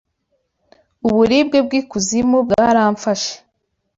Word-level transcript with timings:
Uburibwe 1.07 1.57
bw’ikuzimu 1.65 2.37
bwaramfashe 2.49 3.33